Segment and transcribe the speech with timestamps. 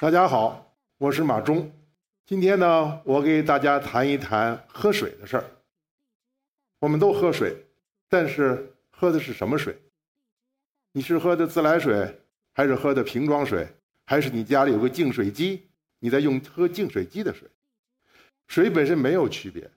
[0.00, 1.68] 大家好，我是马忠。
[2.24, 5.44] 今天呢，我给大家谈一谈喝水的事儿。
[6.78, 7.56] 我们都喝水，
[8.08, 9.76] 但是喝的是什么水？
[10.92, 12.16] 你是喝的自来水，
[12.54, 13.66] 还是喝的瓶装水，
[14.06, 15.66] 还是你家里有个净水机，
[15.98, 17.48] 你在用喝净水机的水？
[18.46, 19.68] 水本身没有区别，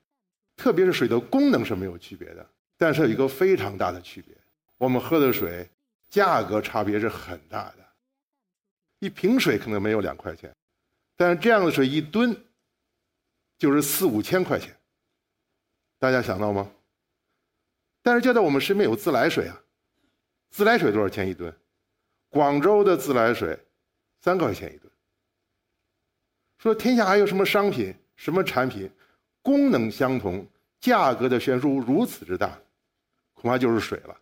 [0.56, 4.32] 特别是水的功能是没有区别的，但是有一个非常大的区别：
[4.78, 5.68] 我们喝的水
[6.08, 7.81] 价格差别是很大的。
[9.02, 10.54] 一瓶水可能没有两块钱。
[11.16, 12.36] 但是这样的水一吨
[13.58, 14.72] 就是四五千块钱，
[15.98, 16.70] 大家想到吗？
[18.00, 19.60] 但是就在我们身边有自来水啊，
[20.50, 21.52] 自来水多少钱一吨？
[22.28, 23.58] 广州的自来水
[24.20, 24.88] 三块钱一吨。
[26.58, 28.88] 说天下还有什么商品、什么产品，
[29.42, 30.46] 功能相同，
[30.78, 32.56] 价格的悬殊如此之大，
[33.32, 34.16] 恐怕就是水了。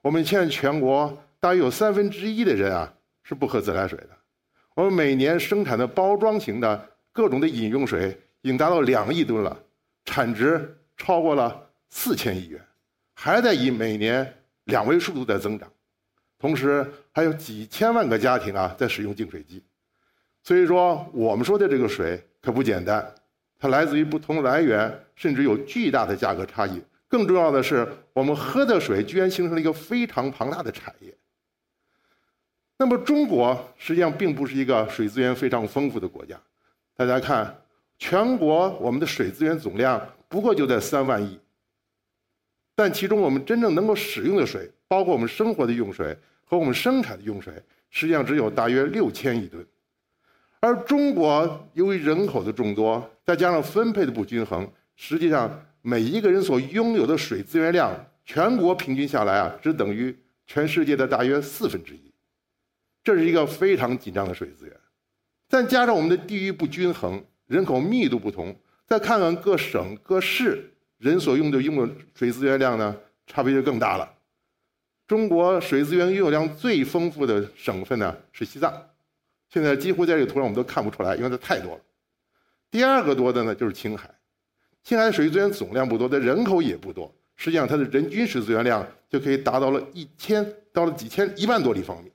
[0.00, 2.94] 我们现在全国大约有三分之一的人啊
[3.24, 4.10] 是不喝自来水的。
[4.76, 9.56] 我们每年生产的包装型的各种的饮用水已经达到两亿吨了，
[10.04, 12.60] 产值超过了四千亿元，
[13.14, 14.32] 还在以每年
[14.64, 15.70] 两位数度在增长，
[16.38, 19.62] 同时还有几千万个家庭啊在使用净水机，
[20.42, 23.14] 所以说我们说的这个水可不简单，
[23.58, 26.82] 它来自于不同来源，甚至有巨大的价格差异。
[27.06, 31.16] 更重要的是，我们喝的水居然形成了一个非常庞大的产业。
[32.84, 36.38] 那么中国实际上并不是一个水资源非常丰富的国家，
[36.94, 37.56] 大家看，
[37.98, 41.40] 全国我们的水资源总量不过就在三万亿，
[42.74, 47.54] 但其中我们真正能够使用的水，包括我们生活的用水和我们生产的用水，
[47.88, 49.66] 实际上只有大约六千亿吨，
[50.60, 57.90] 而中国由于人口的众多，再加上分配的不均衡，实际上每一个人所拥有的水资源量，
[58.26, 60.14] 全国平均下来啊，只等于
[60.46, 62.12] 全世界的大约四分之一。
[63.04, 64.74] 这是一个非常紧张的水资源，
[65.46, 68.56] 再加上我们的地域不均衡、人口密度不同，
[68.86, 74.10] 再看看各省各市人所用的用的水资源量呢，差别就更大了。
[75.06, 78.72] 中国水资源拥有量最丰富的省份呢是西藏，
[79.50, 81.80] 现在几乎在这个图上我们都看不出来，因为它太多了。
[82.70, 84.08] 第二个多的呢就是青海，
[84.82, 92.10] 青海水资源总量不多，但人口也不多，实际上它的人均水资源量就可以达到了一千到了几千一万多立方米。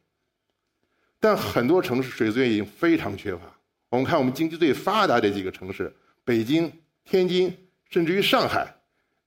[1.19, 3.41] 但很多城市水资源已经非常缺乏。
[3.89, 5.93] 我们看我们经济最发达的几个城市，
[6.23, 6.71] 北京、
[7.03, 7.53] 天津，
[7.89, 8.73] 甚至于上海，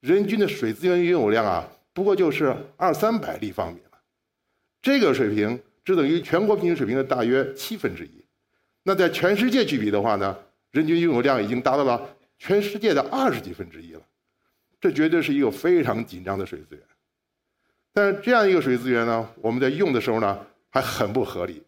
[0.00, 3.98] 人均的水资源拥有量啊，不过就是二三百立方米了。
[4.80, 8.24] 这个水平只等于全国平均水平的大约七分之一。
[8.84, 10.36] 那在全世界去比的话呢，
[10.70, 14.00] 人均拥有量已经达到了全世界的二十几分之一了。
[14.80, 16.82] 这绝对是一个非常紧张的水资源。
[17.92, 21.62] 但是这样一个水资源呢，我们在用的时候呢，还很不合理。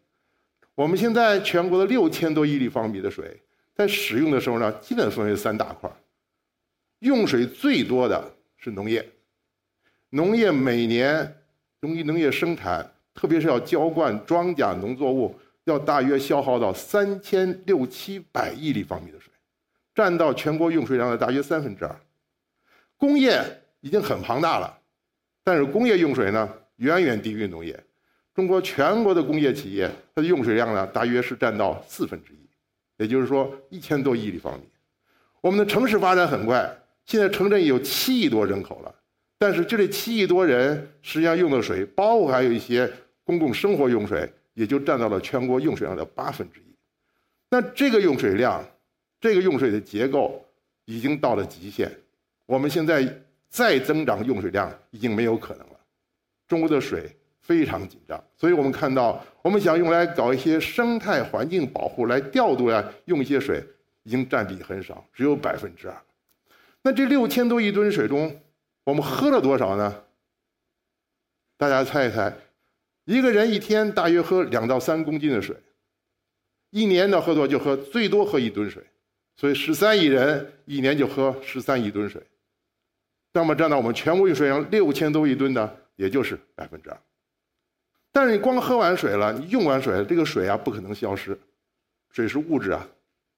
[0.74, 3.40] 我们现在全国的六千多亿立方米的水，
[3.74, 5.90] 在使用的时候呢，基本分为三大块
[6.98, 9.06] 用水最多的是农业，
[10.10, 11.36] 农业每年
[11.80, 19.32] 由于农业生产，特别是要浇灌庄稼农作物，要大约消耗到三千六七百亿立方米的水，
[19.94, 21.94] 占到全国用水量的大约三分之二。
[22.96, 23.40] 工业
[23.80, 24.76] 已经很庞大了，
[25.44, 27.78] 但是工业用水呢，远远低于农业。
[28.34, 32.38] 中国全国的工业企业，它的用水量呢，大约是占到四分之一，
[32.96, 34.64] 也就是说一千多亿立方米。
[35.40, 36.68] 我们的城市发展很快，
[37.06, 38.92] 现在城镇有七亿多人口了，
[39.38, 42.92] 但是这七亿多人实际上用的水，包括还有一些
[43.22, 46.74] 公共生活用水，也就占到了全国用水量的八分之一。
[47.48, 48.64] 那这个用水量，
[49.20, 50.44] 这个用水的结构
[50.86, 51.88] 已经到了极限，
[52.46, 53.06] 我们现在
[53.48, 55.78] 再增长用水量已经没有可能了。
[56.48, 57.08] 中国的水。
[57.44, 63.62] 非常紧张，所以我们看到，我们想用来搞一些生态环境保护，来调度呀，用一些水，
[64.02, 66.02] 已经占比很少，只有百分之二。
[66.82, 68.34] 那这六千多亿吨水中，
[68.84, 70.02] 我们喝了多少呢？
[71.58, 72.34] 大家猜一猜，
[73.04, 75.54] 一个人一天大约喝两到三公斤的水，
[76.70, 78.82] 一年呢喝多就喝最多喝一吨水，
[79.36, 82.22] 所以十三亿人一年就喝十三亿吨水，
[83.34, 86.98] 那么占到我们全国用水量六千多亿吨呢，也就是百分之二。
[88.14, 91.36] 但是你光喝完水了，你用完水，这个水啊不可能消失，
[92.12, 92.86] 水是物质啊，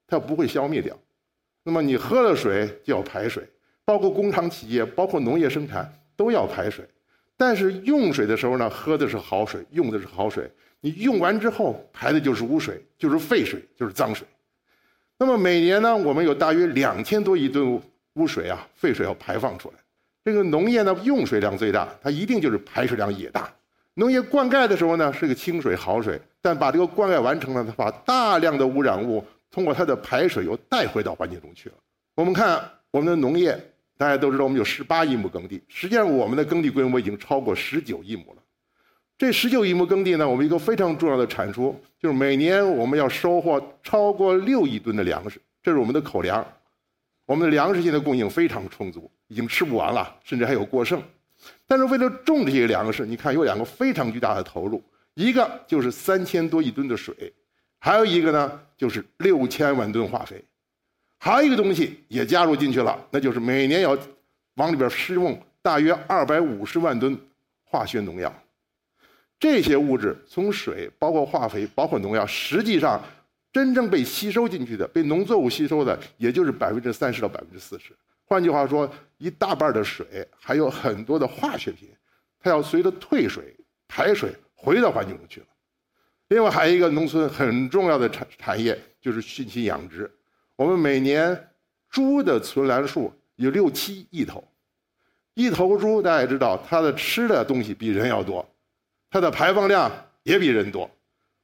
[0.07, 0.95] 它不会消灭掉。
[1.65, 3.43] 那么你喝了水就要排水，
[3.87, 6.87] 包括工厂企业，包括农业生产都要排水。
[7.39, 10.51] 但是用水的时候呢，喝的是好水，用的是好水。
[10.83, 14.29] 你用完之后排的就是污水，就是废水，就是脏水。
[15.19, 17.81] 那么每年呢，我们有大约两千多亿吨
[18.17, 19.75] 污水啊，废水要排放出来。
[20.23, 23.51] 这个农业呢用水量最大，它一定就是排水量也大。
[23.99, 31.75] 农业灌溉的时候呢，是个清水好水，但把这个灌溉完成了，它把大量的污染物通过它的排水又带回到环境中去了。
[32.15, 33.59] 我们看我们的农业，
[33.97, 38.43] 大家都知道我们有十八亿亩耕地，实际上我们的耕地规模已经超过十九亿亩了。
[39.17, 46.47] 这十九亿亩耕地呢，我们一个非常重要的产出就是每年我们要收获超过六亿吨的粮食，这是我们的口粮。
[47.25, 51.03] 我们的粮食现在供应非常充足，已经吃不完了，甚至还有过剩。
[51.67, 54.83] 但是为了种这些粮食，你看有两个非常巨大的投入，
[55.15, 57.33] 一个就是三千多亿吨的水，
[57.79, 60.45] 还有一个呢就是六千万吨化肥，
[61.19, 63.99] 还有一个东西也加入进去了，那就是每年要
[64.55, 67.19] 往里边施用大约二百五十万吨
[67.65, 68.33] 化学农药。
[69.39, 73.03] 这些物质从水，包括化肥，包括农药，实际上
[73.53, 77.93] 真正被吸收进去的，被农作物吸收的，也就是百分之三十到百分之四十。
[78.29, 81.89] 换句话说，一大半的水还有很多的化学品，
[82.41, 83.57] 它要随着退水、
[83.87, 85.47] 排水回到环境中去了。
[86.29, 90.11] 另外还有一个农村很重要的产产业就是畜禽养殖。
[90.57, 91.51] 我们每年
[91.89, 94.43] 猪的存栏数有六七亿头，
[95.35, 98.45] 一头猪大家也知道，它的吃的东西比人要多，
[99.09, 99.89] 它的排放量
[100.25, 100.91] 也比人多。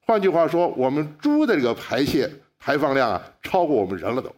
[0.00, 2.28] 换句话说，我们猪的这个排泄
[2.58, 4.34] 排放量啊，超过我们人了都。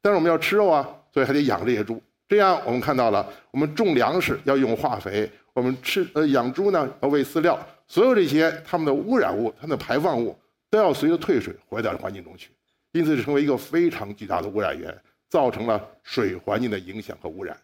[0.00, 0.98] 但是我们要吃肉啊。
[1.12, 10.34] 所以还得养这些猪，这样我们看到了，我们种粮食要用化肥，我们吃呃养猪呢要喂饲料，所有这些它们的污染物、它们的排放物
[10.70, 12.50] 都要随着退水回到环境中去，
[12.92, 14.96] 因此成为一个非常巨大的污染源，
[15.28, 17.54] 造成了水环境的影响和污染。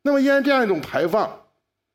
[0.00, 1.38] 那么，因为这样一种排放，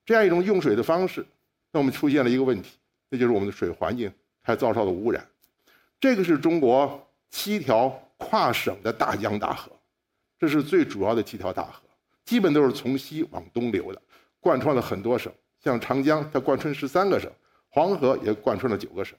[0.05, 1.25] 这样一种用水的方式，
[1.71, 2.77] 那我们出现了一个问题，
[3.09, 4.13] 那就是我们的水环境
[4.43, 5.25] 还遭受了污染。
[5.99, 9.71] 这个是中国七条跨省的大江大河。
[10.39, 11.81] 这是最主要的几条大河，
[12.25, 14.01] 基本都是从西往东流的，
[14.39, 15.31] 贯穿了很多省。
[15.63, 17.29] 像长江，它贯穿十三个省；
[17.69, 19.17] 黄河也贯穿了九个省。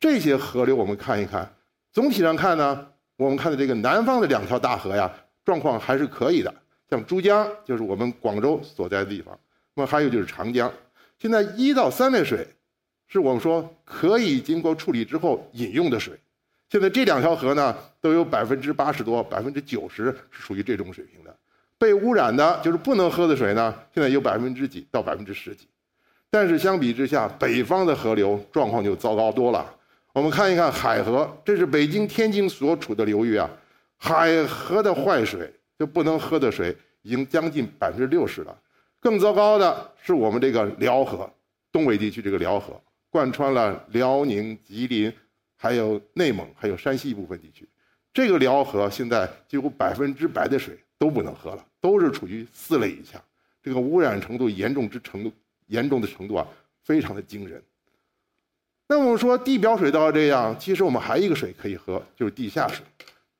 [0.00, 1.48] 这些河流我们看一看，
[1.92, 5.08] 总体上看呢，我们看的这个南方的两条大河呀，
[5.44, 6.52] 状况还是可以的。
[6.90, 9.32] 像珠江，就是我们广州所在的地方；
[9.74, 10.72] 那么还有就是长江。
[11.18, 12.44] 现在一到三类水，
[13.06, 16.18] 是我们说可以经过处理之后饮用的水。
[16.72, 21.36] 现在这两条河呢，都有百分之八十多、百分之九十是属于这种水平的。
[21.78, 25.68] 被污染的，就是不能喝的水呢，现在有百分之几到百分之十几。
[26.30, 29.70] 但是相比之下，北方的河流状况就糟糕多了。
[30.14, 33.50] 我们看一看海河，这是北京、天津所处的流域啊，
[33.98, 38.58] 海河的坏水就不能喝的水已经将近百分之六十了。
[38.98, 41.30] 更糟糕的是我们这个辽河，
[41.70, 42.80] 东北地区这个辽河
[43.10, 45.12] 贯穿了辽宁、吉林。
[45.62, 47.64] 还有内蒙，还有山西一部分地区，
[48.12, 53.22] 这个辽河现在几乎百分之百的水都不能喝了，都是处于四类以下，
[53.62, 55.32] 这个污染程度严重之程度，
[55.68, 56.44] 严重的程度啊，
[56.82, 57.62] 非常的惊人。
[58.88, 62.84] 那我们说地表水到这样，其实我们还一个水可以喝，就是地下水。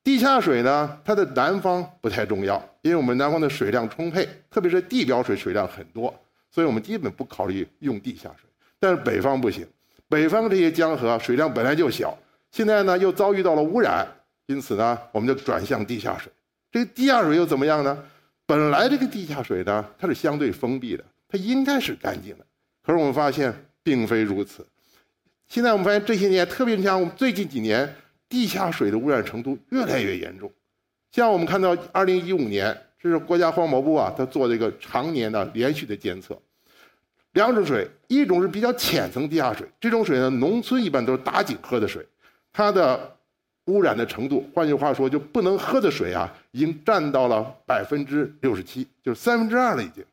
[0.05, 6.15] 地下水呢，它的南方不太重要，因为我们南方的水量充沛，特别是地表水水量很多，
[6.53, 8.49] 所以我们基本不考虑用地下水。
[8.79, 9.67] 但是北方不行。
[10.13, 12.15] 北方这些江河水量本来就小，
[12.51, 14.07] 现在呢又遭遇到了污染，
[14.45, 16.31] 因此呢我们就转向地下水。
[16.71, 18.05] 这个地下水又怎么样呢？
[18.45, 22.45] 本来这个地下水呢它是相对封闭的，它应该是干净的。
[22.83, 24.67] 可是我们发现并非如此。
[25.49, 27.97] 现在我们发现这些年，特别像我们最近几年，
[28.29, 30.53] 地下水的污染程度越来越严重。
[31.11, 36.39] 像我们看到二零一五年，这是国家环保部啊，它做这个常年的连续的监测。
[37.33, 42.07] 两种水，一种是比较浅层地下水，这种水呢，农村一般都是打井喝的水，
[42.53, 43.17] 它的
[43.67, 50.05] 污染的程度，换句话说，就不能喝的水啊，已经占到了百分之六十七，就是三分之二了已经。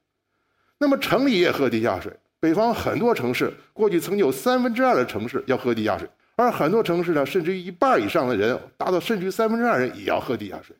[0.77, 6.07] 那么城里也喝地下水，北方很多城市过去曾经有三分之二的城市要喝地下水，
[6.38, 10.73] 而很多城市呢，甚至于一半以上的人，达到甚至于三分之二人也要喝地下水。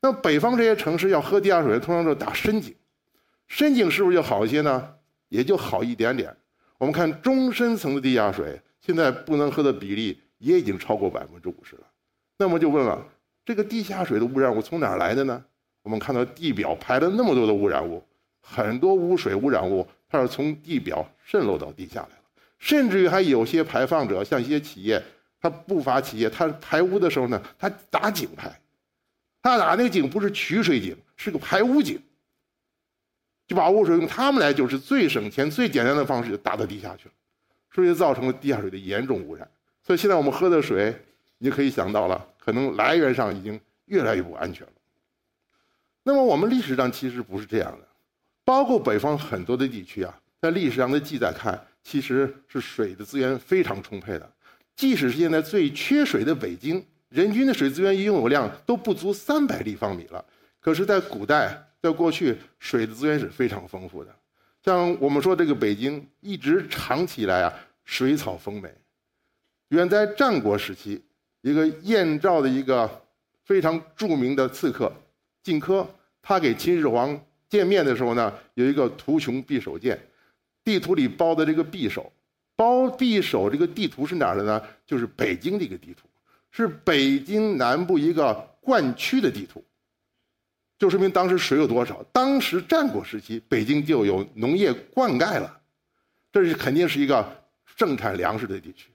[0.00, 2.74] 那北方这些城市要喝地下水，通常都打深井，
[3.48, 4.88] 深井是不是就好一些呢？
[5.34, 6.32] 也就好一点点。
[6.78, 11.82] 我们看中深层的地下水，现在不能喝的比例也已经超过百分之五十了。
[12.38, 13.04] 那么就问了，
[13.44, 15.44] 这个地下水的污染物从哪儿来的呢？
[15.82, 18.00] 我们看到地表排了那么多的污染物，
[18.40, 22.22] 很多污水污染物它是从地表渗漏到地下来了。
[22.60, 25.02] 甚至于还有些排放者，像一些企业，
[25.40, 28.56] 它不法企业，它排污的时候呢，它打井排，
[29.42, 32.00] 它打那个井不是取水井，是个排污井。
[33.54, 37.14] 就把污水用他们来就是最省钱、最简单的方式就打到地下去了，
[37.72, 39.48] 所以造成了地下水的严重污染。
[39.80, 40.92] 所以现在我们喝的水，
[41.38, 44.72] 你可以想到了，可能来源上已经越来越不安全了。
[46.02, 47.86] 那么我们历史上其实不是这样的，
[48.44, 54.28] 包括北方很多的地区啊，在历史上的记载看，其实是水的资源非常充沛的。
[54.74, 60.24] 即使是现在最缺水的北京，人均的水资源拥有量都不足三百立方米了。
[60.60, 64.10] 可是，在古代，在过去，水的资源是非常丰富的。
[64.62, 67.52] 像我们说这个北京，一直长期以来啊，
[67.84, 68.74] 水草丰美。
[69.68, 71.04] 远在战国时期，
[71.42, 72.90] 一个燕赵的一个
[73.44, 74.90] 非常著名的刺客
[75.42, 75.86] 荆轲，
[76.22, 80.00] 他给秦始皇见面的时候呢，有一个图穷匕首见，
[80.64, 82.10] 地图里包的这个匕首，
[82.56, 84.62] 包匕首这个地图是哪儿的呢？
[84.86, 86.08] 就是北京的一个地图，
[86.50, 89.62] 是北京南部一个灌区的地图，
[90.84, 92.04] 就说明当时水有多少。
[92.12, 95.58] 当时战国时期，北京就有农业灌溉了，
[96.30, 97.26] 这是肯定是一个
[97.64, 98.90] 盛产粮食的地区。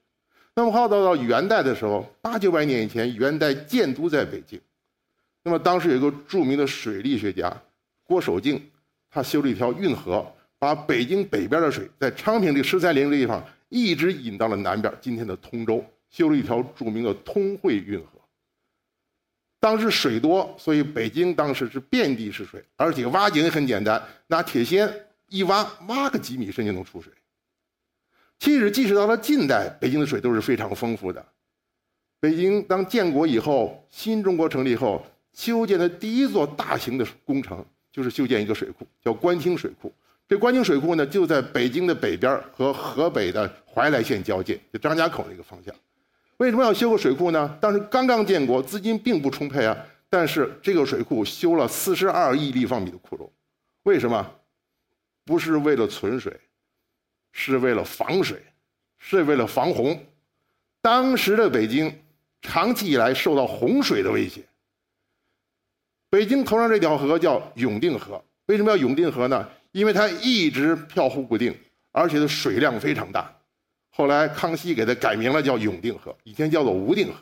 [0.54, 4.62] 那么后，到到元代的时候，八九百年以前，元代建都在北京。
[5.42, 7.52] 那么，当时有一个著名的水利学家
[8.04, 8.62] 郭守敬，
[9.10, 10.24] 他修了一条运河，
[10.60, 18.19] 把北京北边的水在昌平这十三陵这地方一直引到了南边，今天的通州，修了一条著名的通惠运河。
[19.60, 24.90] 当时水多，所以北京当时是遍地是水，而且挖井也很简单，拿铁锨
[25.28, 27.12] 一挖，挖个几米深就能出水。
[28.40, 31.26] 其实，即使到了近代，北京的水都是非常丰富的。
[32.22, 39.94] 北京当建国以后，新中国成立后，修建的第一座大型的工程就是修建一个水库，叫官厅水库。
[40.28, 45.76] 这官厅水库呢，就在北京的北边和河北的怀来县交界，就张家口那个方向。
[46.40, 47.58] 为什么要修个水库呢？
[47.62, 49.78] 当时刚刚建国，资金并不充沛啊。
[50.10, 53.32] 但是这个水库修了四十二亿立方米的库容，
[53.84, 54.30] 为什么？
[55.24, 56.38] 不是为了存水。
[57.32, 58.42] 是为了防水，
[58.98, 60.04] 是为了防洪。
[60.82, 61.96] 当时的北京
[62.42, 64.42] 长期以来受到洪水的威胁。
[66.10, 69.48] 北京头上这条河叫永定河，为什么要永定河呢？
[69.72, 71.56] 因为它一直飘忽不定，
[71.92, 73.32] 而且的水量非常大。
[74.00, 77.20] 后来康熙给它改名了，叫永定河，以前叫做无定河。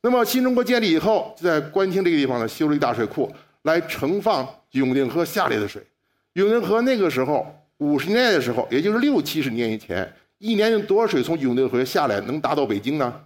[0.00, 3.30] 那么新中国建立以后，就在官厅这个地方呢，修了一大水库，
[3.64, 5.86] 来盛放永定河下来的水。
[6.32, 7.54] 永定河那个时候。
[7.76, 13.22] 五十年代的时候，也就是六七十年以前，一年有多少水从永定河下来能达到北京呢？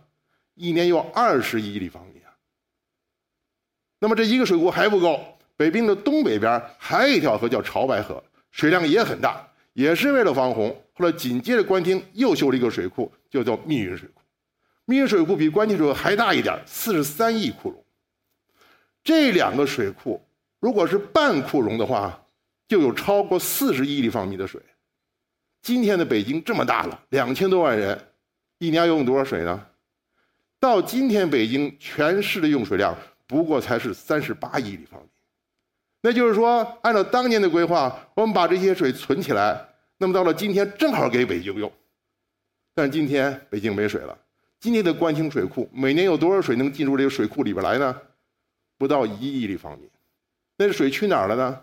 [0.54, 2.30] 一年有二十亿立方米啊。
[4.00, 5.20] 那么这一个水库还不够，
[5.56, 10.83] 北冰的东北边还有一条河叫潮白河，水量也很大，也是为了防洪。
[10.94, 14.22] 后来紧接着官厅又修了一个水库，就叫密云水库。
[14.86, 17.84] 密云水库比官厅水库还大一点，四十三亿库容。
[19.02, 20.24] 这两个水库
[20.60, 22.18] 如果是半库容的话，
[22.68, 24.60] 就有超过四十亿立方米的水。
[25.62, 27.98] 今天的北京这么大了，两千多万人，
[28.58, 29.66] 一年要用多少水呢？
[30.60, 32.96] 到今天，北京全市的用水量
[33.26, 35.08] 不过才是三十八亿立方米。
[36.00, 39.66] 那就是说，按照当年的规划，我们把这些水存起来，
[40.04, 41.72] 那么到了今天正好给北京用。
[42.74, 44.14] 但今天北京没水了。
[44.60, 48.02] 今天的官清水库每年有多少水能进入这个水库里边来呢？
[48.76, 49.88] 不到一亿立方米。
[50.58, 51.58] 那水去哪儿了呢？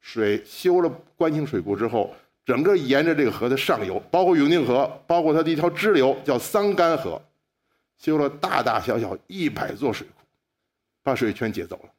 [0.00, 2.12] 水修了官清水库之后，
[2.44, 7.22] 整个沿着这个河的上游，包括永定河，包括它的一条支流叫桑干河，
[7.98, 10.24] 修了大大小小一百座水库，
[11.04, 11.90] 把水全接走了。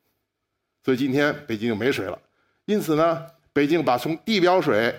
[0.84, 2.20] 所以今天北京就没水了。
[2.66, 4.94] 因此呢，北京把从地表水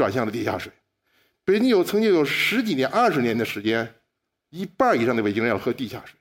[0.00, 0.72] 转向了地下水。
[1.44, 3.86] 北京有曾经有十几年、二十年的时间，
[4.48, 6.14] 一半以上的北京人要喝地下水。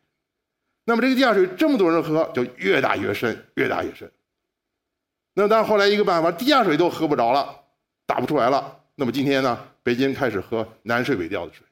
[0.83, 4.11] 那么这个地下水这么多人喝，就越打越深，越打越深。
[5.33, 7.57] 那但后来一个办法，地下水都喝不着了，
[8.05, 8.77] 打不出来了。
[8.95, 11.65] 那么今天呢，北京开始喝南水北调的水，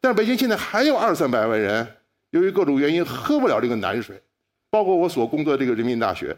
[0.00, 1.86] 但是北京现在还有二三百万人，
[2.30, 4.18] 由于各种原因喝不了这个南水，
[4.70, 6.34] 包括我所工作的这个人民大学，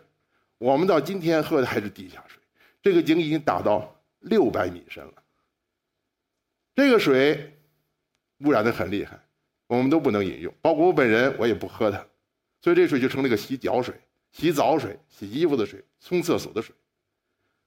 [0.59, 2.41] 我们到今天喝的还是地下水，
[2.83, 3.96] 这个井已经打到
[4.27, 5.15] 六百米深了，
[6.75, 7.59] 这个水
[8.39, 9.19] 污染的很厉害，
[9.67, 12.05] 我们都不能饮用，包括我本人我也不喝它，
[12.61, 13.95] 所以这水就成了一个洗脚水。
[14.33, 16.75] 洗澡水、洗衣服的水、冲厕所的水，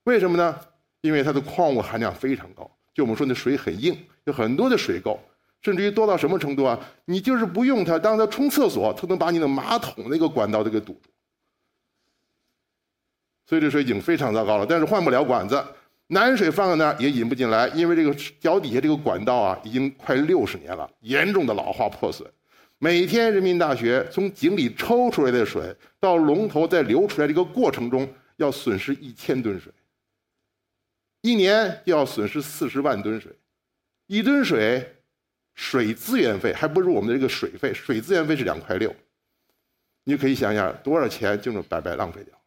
[0.03, 0.59] 为什么呢？
[1.01, 2.69] 因为它的矿物含量非常高。
[2.93, 5.17] 就我们说那水很硬，有很多的水垢，
[5.63, 6.79] 甚至于多到什么程度啊？
[7.05, 11.09] 你就是不用它，当它冲厕所，它能把你的马桶那个管道都给堵住。
[13.47, 14.65] 所以这水已经非常糟糕了。
[14.69, 15.65] 但是换不了管子，
[16.11, 22.27] 南水放在那儿也引不进来，因为这个脚底下这个管道啊，已经快六十年了，严重的老化破损。
[22.79, 29.71] 每天，人民大学从井里抽出来的水到龙头再流出来，这个过程中要损失一千吨水，
[31.21, 33.31] 一年就要损失四十万吨水，
[34.07, 34.95] 一吨水
[35.53, 38.95] 水资源费还不如我们的这个水费，水资源费是两块六，
[40.05, 42.38] 你可以想想多少钱就能白白浪费掉。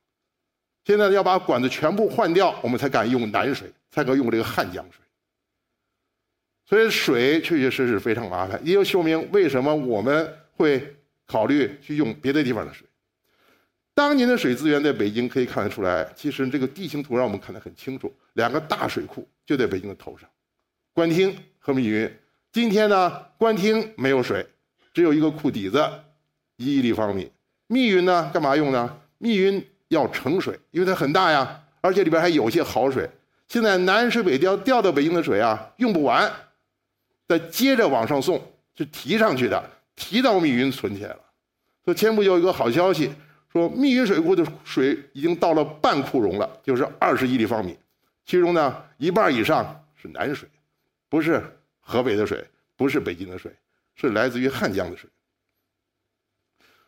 [0.85, 5.01] 现在要把管子全部换掉，我们才敢用南水，才敢用这个汉江水。
[6.65, 10.97] 所以水确确实实非常麻烦，也就说明为什么我们会
[11.27, 12.87] 考虑去用别的地方的水。
[13.95, 20.29] 当年的水资源在北京可以看得出来，其实这个地形图让我们看得很清楚，两个大水库就在北京的头上，
[20.95, 22.11] 官厅和密云。
[22.53, 24.47] 今天呢，官厅没有水，
[24.95, 25.79] 只有一个库底子，
[26.57, 27.31] 一亿立方米。
[27.67, 28.99] 密云呢，干嘛用呢？
[29.19, 29.63] 密云
[29.93, 33.09] 要盛水，因为它很大呀，而且里边还有些好水。
[33.49, 36.31] 现在南水北调调到北京的水啊，用不完，
[37.29, 38.41] 再接着往上送，
[38.75, 39.63] 是提上去的，
[39.95, 41.21] 提到密云存起来了。
[41.85, 43.13] 说前不久有一个好消息。
[43.53, 47.77] 说密云水库的水已经到了半库容了，就是二十亿立方米，
[48.25, 50.49] 其中呢一半以上是南水，
[51.11, 51.45] 不是
[51.79, 52.43] 河北的水，
[52.79, 53.55] 不是北京的水，
[53.95, 55.11] 是来自于汉江的水。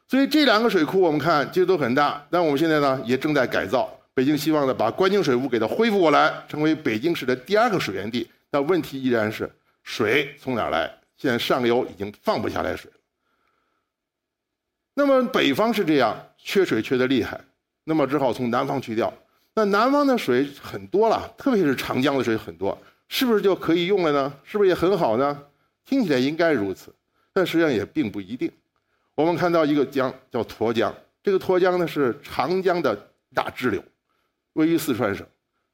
[0.08, 3.90] 所以这两个水库我们看其实都很大，但我们现在呢也正在改造。
[4.12, 8.28] 北京希望呢把关京水库给它恢复过来，成为北京市的第二个水源地。
[8.50, 9.50] 但问题依然是
[9.82, 10.90] 水从哪来？
[11.16, 12.96] 现在上游已经放不下来水了。
[14.94, 16.16] 那么北方是这样。
[16.46, 17.40] 缺水缺的厉害，
[17.84, 19.11] 那么只好从南方去调。
[19.54, 22.76] 那南方的水很多了，特别是长江的水很多，
[23.08, 24.30] 是不是就可以用了呢？
[24.44, 25.42] 是不是也很好呢？
[25.87, 26.94] 听起来应该如此，
[27.32, 28.52] 但实际上也并不一定。
[29.14, 30.92] 我们看到一个江叫沱江，
[31.23, 32.97] 这个沱江呢是长江的
[33.33, 33.83] 大支流，
[34.54, 35.25] 位于四川省，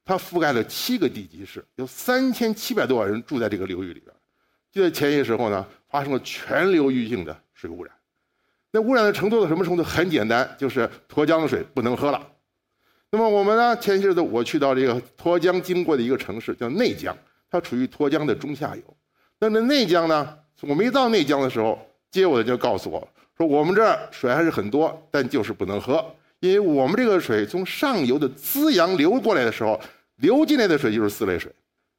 [0.05, 4.15] 它覆盖了七个地级市，有三千七百多万人住在这个流域里边。
[4.71, 7.93] 就在前些时候呢，发生了全流域性的水污染。
[8.71, 9.83] 那污染的程度到什么程度？
[9.83, 12.25] 很简单，就是沱江的水不能喝了。
[13.09, 13.75] 那么我们呢？
[13.77, 17.13] 前些日子我去到这个沱江经过的一个城市，叫内江，
[17.49, 18.97] 它处于沱江的中下游。
[19.39, 20.37] 那么内江呢？
[20.61, 21.77] 我没到内江的时候，
[22.09, 23.05] 接我的就告诉我
[23.37, 26.05] 说，我们这儿水还是很多，但就是不能喝，
[26.39, 29.79] 因为我们这个水从上游的资阳流过来的时候，
[30.17, 31.51] 流进来的水就是四类水。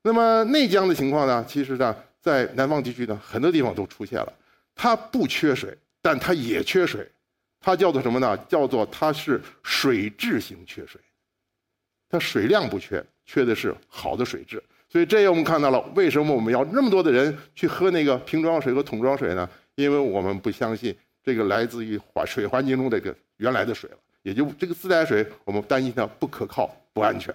[0.03, 1.45] 那么内江的情况呢？
[1.49, 4.33] 其实呢，在南方地区呢，很多地方都出现了，
[4.75, 5.77] 它不缺水。
[6.05, 7.09] 但它也缺水，
[7.61, 8.37] 它叫做什么呢？
[8.49, 11.01] 叫做它是水质型缺水，
[12.11, 14.61] 它水量不缺，缺的是好的水质。
[14.89, 19.49] 所以这也我们看到了，为什么我们要那么多的人去喝那个瓶装水和桶装水呢？
[19.77, 20.93] 因为我们不相信
[21.23, 27.35] 这个来自于环水环境中这个原来的水了，也就这个自来水，我们担心它不可靠、不安全。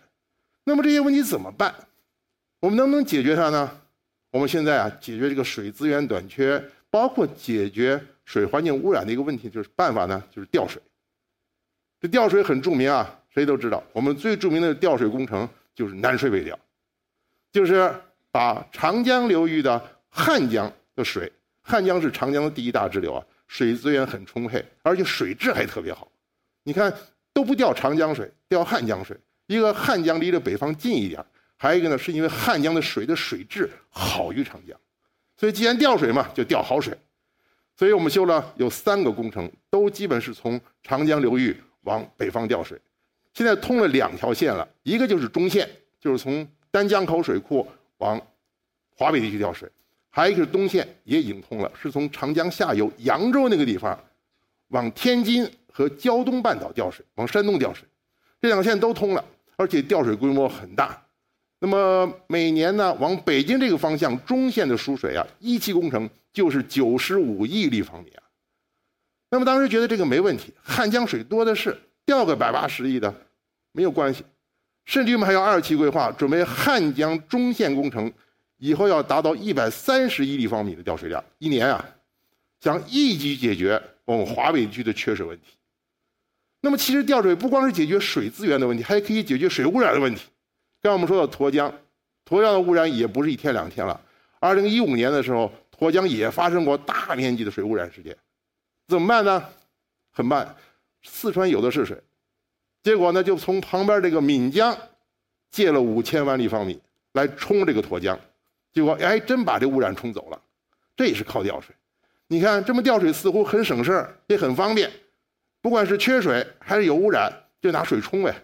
[0.63, 1.73] 那么这些问题怎么办？
[2.60, 3.71] 我们能不能解决它呢？
[4.32, 8.02] 我们现在啊，解决这个水资源短缺，包括解决。
[8.28, 10.82] 水环境污染的一个问题就是办法呢，就是调水。
[12.02, 13.82] 这调水很著名啊，谁都知道。
[13.93, 16.60] 我们最著名的调水工程就是南水北调，
[17.54, 17.89] 就是
[18.30, 26.12] 把长江流域的汉江的水，汉江是长江的第一大支流啊，水资源很充沛，而且水质还特别好。
[26.63, 26.93] 你看
[27.33, 29.17] 都不调长江水，调汉江水。
[29.47, 31.23] 一个汉江离着北方近一点，
[31.55, 34.77] 还有一个呢，是因为汉江的水的水质好于长江，
[35.38, 36.97] 所以既然调水嘛，就调好水。
[37.75, 42.77] 所以我们修了有三个工程，都基本是从长江流域往北方调水。
[43.33, 45.69] 现在通了两条线了，一个就是中线，
[46.01, 47.65] 就是从丹江口水库
[47.99, 48.19] 往
[48.89, 49.69] 华北地区调水；
[50.17, 53.97] 还有一个是东线，也已经通了，是从长江下游扬州那个地方
[54.69, 57.88] 往天津和胶东半岛调水，往山东调水。
[58.41, 59.23] 这两线都通了，
[59.58, 60.99] 而且调水规模很大。
[61.60, 66.10] 那么每年呢，往北京这个方向中线的输水啊，一期工程。
[66.34, 68.21] 就是九十五亿立方米啊！
[69.32, 71.75] 那么当时觉得这个没问题，汉江水多的是，
[72.06, 73.12] 调个百八十亿的
[73.71, 74.23] 没有关系。
[74.86, 78.13] 甚至于我们还要二期规划，准备汉江中线工程，
[78.57, 81.83] 以后要达到一百三十亿立方米的调水量，一年啊，
[82.61, 85.45] 想一举解决我们华北地区的缺水问题。
[86.61, 90.23] 那么其实调水不光是解决水资源的问题，还可以解决水污染的问题。
[90.81, 91.73] 刚我们说到沱江，
[92.25, 93.99] 沱江的污染也不是一天两天了。
[94.39, 95.51] 二零一五年的时候。
[95.79, 98.17] 沱江也发生过大面积的水污染事件，
[98.87, 99.47] 怎么办呢？
[100.11, 100.55] 很慢，
[101.03, 102.01] 四川有的是水，
[102.81, 104.75] 结果呢就从旁边这个岷江
[105.51, 108.19] 借了五千万立方米来冲这个沱江，
[108.73, 110.41] 结果哎真把这污染冲走了，
[110.95, 111.75] 这也是靠调水。
[112.27, 114.91] 你看这么调水似乎很省事儿，也很方便，
[115.62, 118.36] 不管是缺水还是有污染，就拿水冲呗。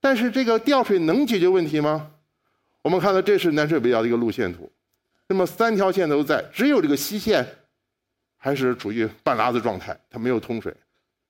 [0.00, 2.10] 但是这个调水能解决问题吗？
[2.82, 4.70] 我们看到这是南水北调的一个路线图。
[5.26, 7.46] 那么三条线都在，只有这个西线
[8.36, 10.74] 还是处于半拉子状态，它没有通水。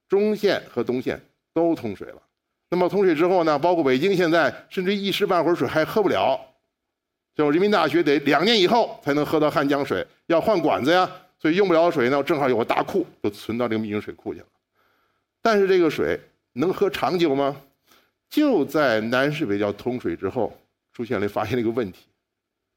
[0.08, 1.20] 中线和东线
[1.52, 2.20] 都通水了。
[2.68, 3.56] 那么通水之后呢？
[3.56, 6.40] 包括北京现在甚至一时半会儿水还喝不了，
[7.34, 12.22] 就人民大学得两年以后才能喝到汉江水，要换管子呀，所以用不了水呢。
[12.22, 14.46] 正好有个大库，就存到这个密云水库去了。
[15.42, 16.18] 但是这个水
[16.52, 17.60] 能喝长久吗？
[18.30, 20.56] 就在南水北调通水之后，
[20.92, 22.06] 出现了发现了一个问题，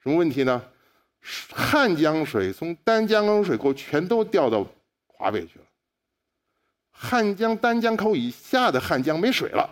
[0.02, 0.62] 什么问题呢？
[1.52, 4.65] 汉江水从丹江口水库全都调到
[5.08, 5.65] 华北去了，
[6.91, 9.67] 汉江丹江口以下的汉江没水了，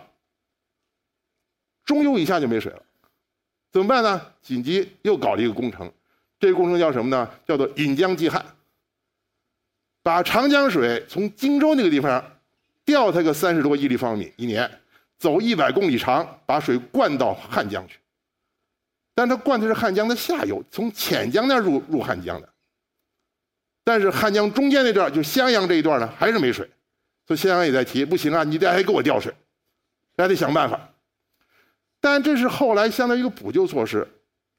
[1.84, 2.82] 中游以下就没水了，
[3.76, 4.18] 怎么办呢？
[4.40, 5.92] 紧急又搞了一个工程，
[6.40, 7.30] 这个工程叫什么呢？
[7.46, 8.42] 叫做引江济汉，
[10.02, 12.24] 把长江水从荆州那个地方
[12.86, 14.80] 调它个三十多亿立方米一年，
[15.18, 17.98] 走一百公里长，把水灌到汉江去。
[19.14, 22.48] 但它灌的是汉江的下游，从潜江那入入汉江的。
[23.84, 26.66] 但是汉江中间那段就襄阳这一段呢，还是没水。
[27.26, 29.34] 所以襄阳也在提，不行啊，你得还给我调水，
[30.16, 30.80] 还得想办法。
[32.08, 34.06] 但这是后来相当于一个补救措施，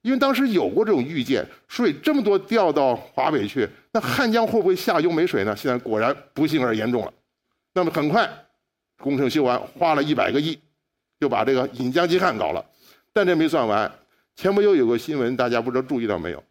[0.02, 5.56] 因为当时有过这种预见，水这么多调到华北去，那汉江会不会下游没水呢？
[5.56, 7.14] 现在果然不幸而严重了。
[7.74, 8.30] 那么很快，
[8.98, 10.60] 工程修完，花了一百个亿，
[11.22, 12.64] 就把这个引江济汉搞了。
[13.14, 13.90] 但这没算完。
[14.36, 16.44] 前不久有个新闻，大家不知道注意到没有，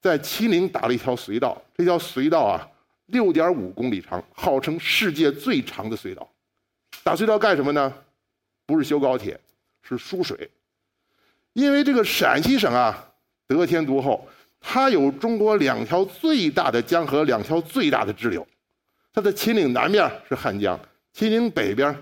[0.00, 2.70] 在秦岭打了一条隧道，这条隧道啊，
[3.06, 6.30] 六点五公里长，号称世界最长的隧道。
[7.02, 7.92] 打隧道干什么呢？
[8.66, 9.38] 不是修高铁，
[9.86, 10.50] 是输水。
[11.52, 13.12] 因为这个陕西省啊，
[13.46, 14.26] 得天独厚，
[14.60, 18.44] 它有中国两条最大的江河，两条最大的支流。
[19.12, 20.80] 它的秦岭南面是汉江，
[21.12, 21.96] 秦岭北边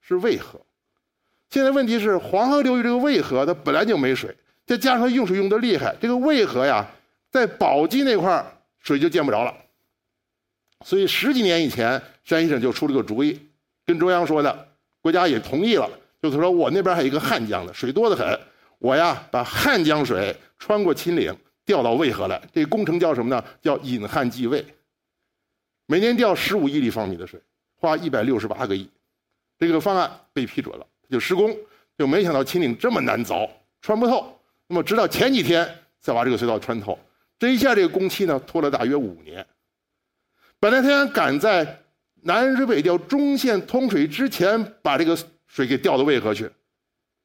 [0.00, 0.60] 是渭河。
[1.50, 4.34] 现在问题是，黄河流域这个渭河它本来就没水。
[4.64, 6.86] 再加上用水用的厉害，这个渭河呀，
[7.32, 8.46] 在宝鸡那块
[8.78, 9.52] 水就见不着了。
[10.84, 13.38] 所以十几年以前，山西省就出了个主意，
[13.84, 14.68] 跟中央说的，
[15.00, 15.90] 国家也同意了，
[16.22, 18.38] 就是说我那边还有一个汉江的水多得很，
[18.78, 23.44] 我呀把汉江水穿过秦岭调到渭河来，这工程叫什么呢？
[23.60, 24.64] 叫引汉济渭，
[25.86, 27.40] 每年调十五亿立方米的水，
[27.74, 28.88] 花一百六十八个亿，
[29.58, 31.56] 这个方案被批准了，就施工，
[31.98, 34.38] 就没想到秦岭这么难凿，穿不透。
[34.68, 35.68] 那么直到前几天
[36.00, 36.96] 才把这个隧道穿透，
[37.36, 39.44] 这一下这个工期呢拖了大约五年。
[40.60, 41.80] 本来他想赶在
[42.22, 45.18] 南水北调中线通水之前把这个
[45.52, 46.50] 水给调到渭河去，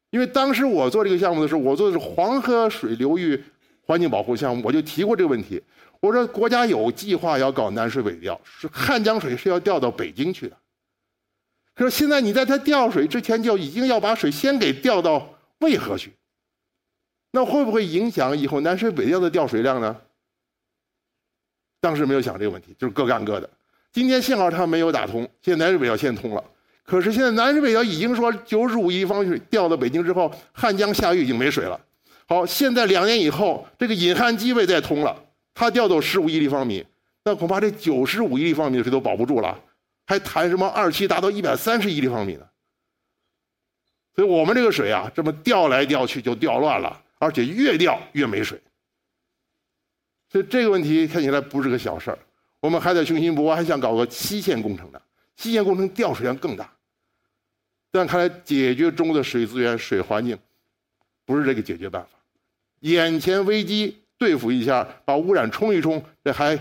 [0.10, 3.42] 因为当时我做这个项目的时候，我做的是黄河水流域
[3.84, 5.64] 环境保护项目，我就提过这个问题。
[6.02, 10.58] 我说国家有计划要搞南水北调，是汉江水是要调到北京去的。
[11.74, 16.12] 可是现在你在它调水之前就已经要把水先给调到渭河去。
[17.32, 19.96] 那会不会影响以后南水北调的调水量呢？
[21.80, 23.50] 当时没有想这个问题，就是各干各的。
[23.94, 26.44] 今天幸好它没有打通，现在南水北调线通了。
[26.88, 31.80] 可是现在南水北调已经说九十五亿方水调到北京之后，汉江下游已经没水了。
[32.28, 35.16] 好，现在两年以后，这个引汉济渭再通了，
[35.54, 36.84] 它调走十五亿立方米，
[37.24, 39.60] 那恐怕这九十五亿立方米的水都保不住了，
[40.08, 42.48] 还谈什么二期达到一百三十亿立方米呢？
[44.16, 47.04] 所以我们这个水啊，这么调来调去就调乱了。
[47.20, 48.62] 而且越调越没水，
[50.32, 52.20] 所以这个问题看起来不是个小事儿。
[52.60, 55.02] 我们还在雄心勃勃，还想搞个西线工程呢。
[55.36, 56.72] 西线工程调水量更大，
[57.98, 60.38] 但看来解决中国的水资源、水环境
[61.26, 62.10] 不是这个解决办法。
[62.82, 66.56] 眼前危机对付一下，把污染冲一冲，这还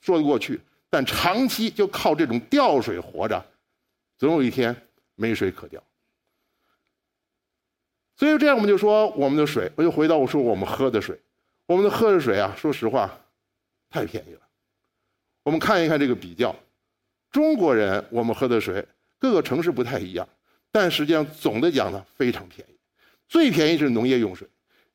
[0.00, 0.60] 说得过去。
[0.90, 3.44] 但长期就靠这种调水活着，
[4.18, 4.74] 总有一天
[5.14, 5.80] 没水可调。
[8.16, 11.16] 所以这样，我们就说我们的水，我就回到我说我们喝的水，
[11.66, 13.16] 我们的喝的水啊，说实话，
[13.88, 14.40] 太便宜了。
[15.44, 16.52] 我们看一看这个比较，
[17.30, 18.84] 中国人我们喝的水，
[19.18, 20.28] 各个城市不太一样，
[20.78, 22.76] 但实际上总的讲呢，非常便宜。
[23.26, 24.46] 最便宜是农业用水，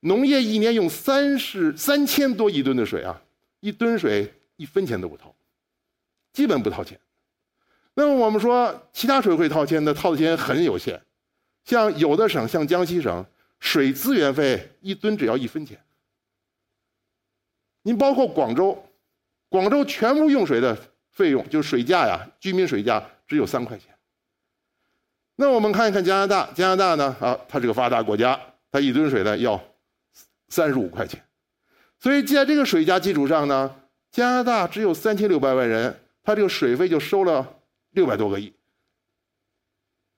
[0.01, 3.19] 农业一年用三十三千多亿吨的水啊，
[3.61, 5.33] 一吨水一分钱都不掏，
[6.33, 6.99] 基本不掏钱。
[7.95, 11.01] 那么我们说其他水会掏钱的，掏的钱很有限。
[11.65, 13.25] 像有的省，像江西省，
[13.59, 15.83] 水资源费一吨只要一分钱。
[17.81, 18.87] 您包括广州，
[19.49, 20.77] 广州全部用水的
[21.09, 23.87] 费用，就是水价呀，居民水价只有三块钱。
[25.41, 28.39] 那我们看一看加拿大，加拿大呢，啊，它是个发达国家，
[28.71, 29.59] 它一吨水呢要
[30.49, 31.19] 三十五块钱。
[31.99, 33.73] 所以在这个水价基础上呢，
[34.11, 37.55] 加拿大只有三千六百万人，它这个水费就收了
[37.93, 38.53] 六百多个亿。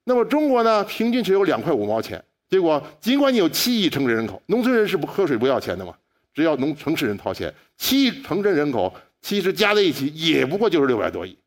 [0.04, 2.22] 那么中国呢，平均只有两块五毛钱。
[2.50, 5.96] 结果，尽管你有七亿城镇人口，农村人是不喝水不要钱的嘛？
[6.34, 11.38] 只要农城市人掏钱，七亿城镇人口其实加在一起也不过就是六百多亿。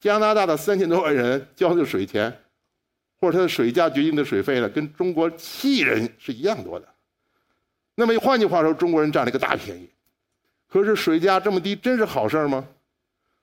[0.00, 2.34] 加拿大的三千多万人交的水钱，
[3.20, 6.88] 或者它的水价决定的水费呢，跟中国七亿人是一样多的。
[7.94, 9.88] 那么换句话说，中国人占了一个大便宜。
[10.66, 12.64] 可是水价这么低，真是好事吗？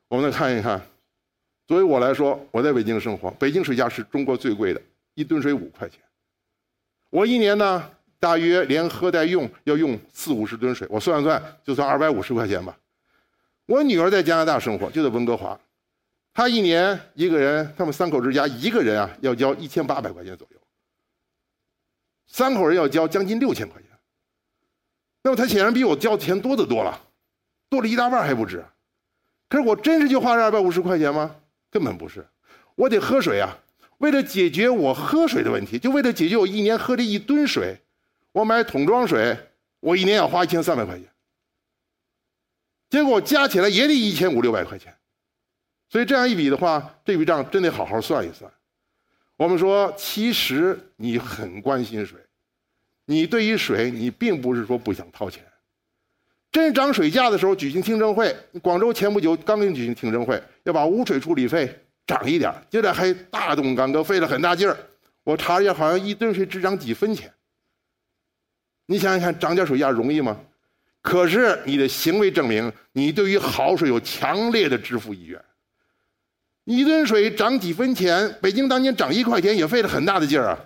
[0.07, 0.81] 我们来看一看。
[1.67, 4.81] 作为我来说，我在北京生活，北京水价是中国最贵的，
[5.13, 5.99] 一吨水五块钱。
[7.09, 12.75] 我一年呢，大约连喝带用要用四五十吨水，我算算，就算二百五十块钱吧。
[13.65, 15.59] 我女儿在加拿大生活，就在温哥华，
[16.37, 20.61] 他一年一个人，他们三口之家一个人啊，要交一千八百块钱左右。
[22.27, 23.89] 三口人要交将近六千块钱，
[25.23, 27.01] 那么他显然比我交的钱多得多了，
[27.71, 28.63] 多了一大半还不止。
[29.49, 31.37] 可是我真是就花这二百五十块钱吗？
[31.71, 32.23] 根本不是，
[32.75, 33.57] 我得喝水啊。
[33.97, 37.81] 为了解决我喝水的问题，就为了解决我一年喝这一吨水，
[38.31, 39.35] 我买桶装水，
[39.79, 41.09] 我一年要花一千三百块钱。
[42.91, 44.95] 结果加起来也得一千五六百块钱，
[45.89, 48.51] 所以这样一比的话，这笔账真得好好算一算。
[49.37, 52.19] 我们说，其实你很关心水，
[53.05, 55.45] 你对于水，你并不是说不想掏钱。
[56.51, 58.35] 真涨水价的时候，举行听证会。
[58.61, 61.69] 广州前不久刚刚举行听证会，要把污水处理费
[62.05, 64.75] 涨一点，接着还大动干戈，费了很大劲儿。
[65.23, 67.31] 我查一下，好像一吨水只涨几分钱。
[68.87, 70.39] 你想想看，涨点水价容易吗？
[71.01, 75.39] 可是你的行为证明，你对于好水有强烈的支付意愿。
[76.67, 80.59] 一吨水涨几分钱，北京当年涨一块钱也费了很大的劲儿啊。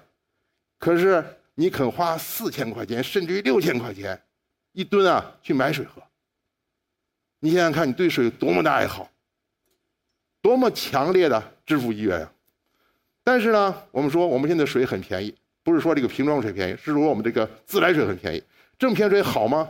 [0.80, 4.20] 可是你肯花四千块钱，甚至于六千块钱。
[4.72, 6.02] 一吨啊，去买水喝。
[7.40, 9.12] 你想想看，你对水有多么的爱好，
[10.42, 12.34] 多么强烈的支付意愿啊！
[13.24, 18.44] 但是呢，我们说我们现在水很便宜，不是说这个瓶装水便宜，是说我们这个自来水很便宜。
[18.80, 19.70] 这么便宜水好吗？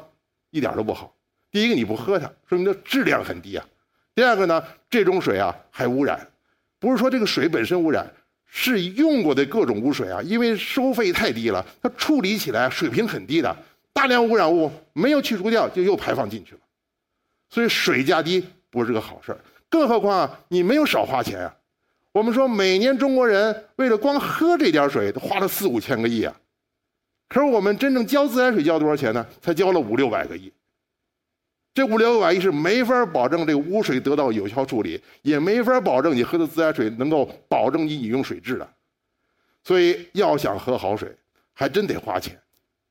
[0.51, 1.13] 一点都不好。
[1.51, 3.67] 第一个，你不喝它，说明它质量很低啊。
[4.13, 6.27] 第二个呢，这种水啊还污染，
[6.79, 8.11] 不是说这个水本身污染，
[8.45, 13.55] 是用过的各种污水啊，因为收费太低了，它处理起来水平很低的。
[13.93, 16.61] 大量污染物没有去除掉，就又排放进去了，
[17.49, 19.39] 所以水价低不是个好事儿。
[19.69, 21.55] 更何况，你没有少花钱啊。
[22.11, 26.35] 我们说每年中国人为了光喝这点水，都花了四五千个亿啊。
[27.29, 29.25] 可是我们真正交自来水交多少钱呢？
[29.41, 30.51] 才交了五六百个亿。
[31.73, 38.67] 这五六百亿是没法保证这个污水得到有效处理，也没法保证你喝的自来水能够保证你饮用水质的。
[39.63, 41.15] 所以要想喝好水，
[41.53, 42.37] 还真得花钱。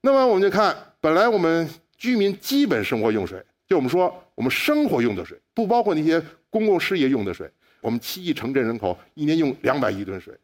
[0.00, 7.50] 那么我们就看，本来我们居民基本生活用水，就我们说我们生活用的水，不包括那些公共事业用的水。
[7.82, 10.34] 我们七亿城镇人口一年用两百亿吨水，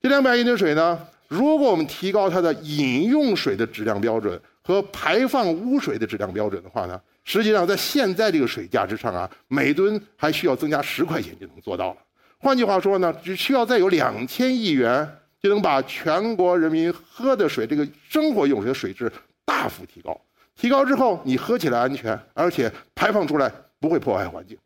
[0.00, 11.96] 这两百亿吨水呢，如果我们提高它的饮用水的质量标准和排放污水的质量标准的话呢，实际上在现在这个水价之上啊，每吨还需要增加十块钱就能做到了。
[12.38, 15.16] 换句话说呢，只需要再有两千亿元。
[15.42, 19.10] 就能把全国人民喝的水，这个生活用水的水质
[19.42, 20.20] 大幅提高。
[20.54, 24.58] 提高之后，你喝起来安全，而且排放出来不会破坏环境，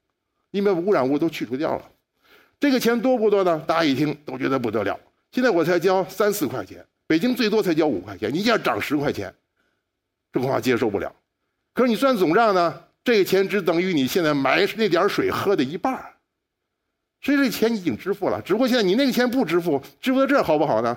[0.50, 1.82] 因为污染物都去除掉了。
[2.58, 3.56] 这个钱多不多呢？
[3.68, 4.98] 大家一听都觉得不得了。
[5.30, 9.32] 现在我才交三四块钱，北京最多才交五块钱，你一下涨十块钱，
[10.32, 11.14] 这恐怕接受不了。
[11.74, 16.14] 可是你算总账呢，这个钱只等于你现在买那点水喝的一半儿。
[17.20, 20.96] 所以这钱你已经支付了，只不过现在你那个钱不支付，支付到这儿好不好呢？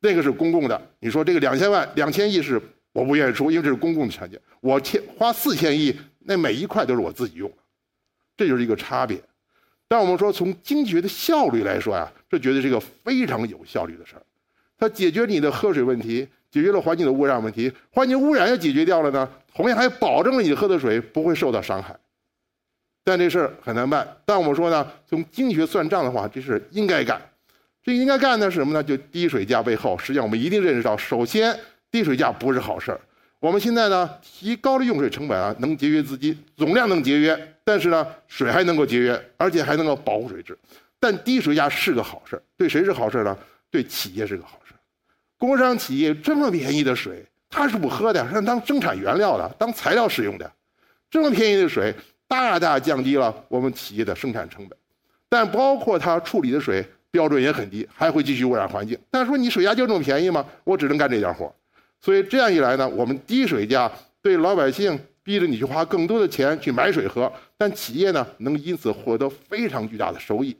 [0.00, 2.60] 那个是公共的，你说这个两千万、两千亿是
[2.92, 4.40] 我不愿意出，因为这是公共的产业。
[4.60, 7.56] 我欠花四千亿，那每一块都是我自己用的，
[8.36, 9.20] 这就是一个差别。
[9.88, 14.22] 但我们说从经济学的效率来说呀，这绝对是一个非常有效率的事儿。
[14.78, 21.96] 它解决你的喝水问题，解决了环境的污染问题，环境污染要解决掉了呢，同样还保证了你喝的水不会受到伤害。
[23.04, 24.06] 但这事儿很难办。
[24.24, 27.20] 但我们说呢，从经济学算账的话，这事应该干。
[27.82, 28.82] 这应该干的是什么呢？
[28.82, 31.58] 就低水价背后，实际上我们一定认识到，首先
[31.90, 33.00] 低水价不是好事儿。
[33.40, 40.58] 我们现在呢，提高了用水成本啊，能节约资金，总量能节约，但是呢，水还能够节约，而且还能够保护水质。
[41.00, 43.38] 但低水价是个好事儿，对谁是好事儿呢？
[43.70, 44.77] 对企业是个好事儿。
[45.38, 50.52] 工商企业这么便宜的水，它是不喝的，是当生产原料的，当材料使用的。
[51.10, 51.94] 这么便宜的水。
[52.30, 54.78] 大大降低了我们企业的生产成本，
[55.30, 58.98] 但包括它处理的水标准也很低，还会继续污染环境。
[59.10, 60.44] 但是说你水价就这么便宜吗？
[60.62, 61.50] 我只能干这点活
[62.02, 70.54] 所以这样一来呢，我们低水价对老百姓逼着你去花更多的钱去买水喝，但企业呢能因此获得非常巨大的收益。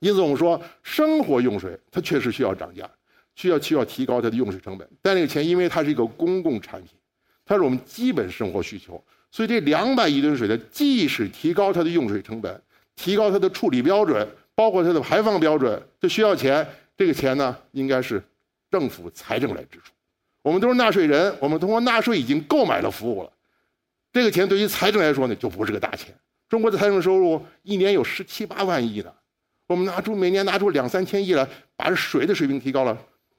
[0.00, 2.86] 因此我们说，生活用水它确实需要涨价，
[3.38, 4.88] 需要需要提高它的用水成本。
[5.00, 6.90] 但这个钱因为它是一个公共产品，
[7.44, 9.02] 它是我们基本生活需求。
[9.30, 12.60] 所以这两百亿吨水的，即使提高它的用水成本，
[12.96, 16.66] 提高它的处理标准，包括它的排放标准，这需要钱。
[16.96, 18.20] 这个钱呢，应该是
[18.72, 19.92] 政府财政来支出。
[20.42, 23.30] 我们都是纳税人，我们通过纳税已经购买了服务了。
[24.12, 26.12] 这个钱对于财政来说呢，就不是个大钱。
[26.48, 29.12] 中国的财政收入一年有十七八万亿呢，
[29.68, 31.46] 我们拿出每年拿出两三千亿来，
[31.76, 32.98] 把水的水平提高了，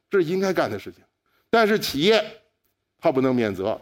[0.10, 1.04] 这是应该干的事情。
[1.50, 2.24] 但是企业，
[3.00, 3.80] 他不能免责。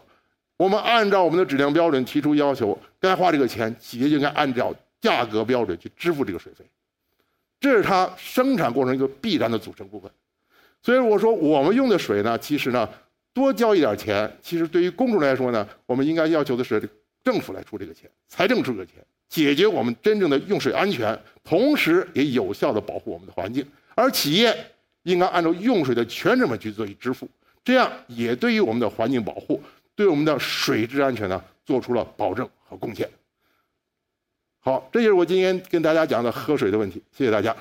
[0.56, 6.64] 我们按照我们的质量标准提出要求，该花这个钱，企业就应该按照价格标准去支付这个水费，
[7.60, 10.10] 这是它生产过程一个必然的组成部分。
[10.82, 12.88] 所以我说，我们用的水呢，其实呢，
[13.32, 16.88] 多交一点钱，其实对于公众来说呢，我们应该要求的是
[17.22, 18.94] 政府来出这个钱，财政出这个钱，
[19.28, 23.64] 解决我们真正的用水安全，同时也有效的保护我们的环境。
[23.94, 24.56] 而企业
[25.02, 27.28] 应该按照用水的全成本去做以支付，
[27.64, 29.62] 这样也对于我们的环境保护。
[29.94, 33.08] 对我们的水质安全呢，做出了保证和贡献。
[34.60, 37.02] 好，这就是我今天跟大家讲的喝水的问题。
[37.10, 37.56] 谢谢大家。